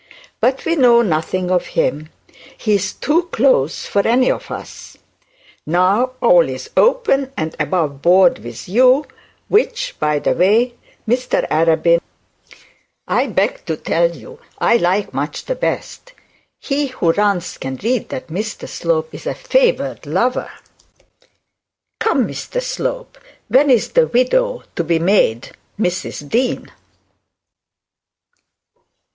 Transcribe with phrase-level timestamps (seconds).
[0.39, 2.09] But we know nothing of him.
[2.57, 4.97] He is too close for any of us.
[5.63, 9.05] Now all is open and above board with you;
[9.47, 10.71] which, by the bye,
[11.07, 12.01] Mr Arabin,
[13.07, 16.13] I beg to tell you I like much the best.
[16.59, 20.49] He who runs can read that Mr Slope is a favoured lover.
[21.99, 26.71] Come, Mr Slope, when is the widow to be made Mrs Dean?'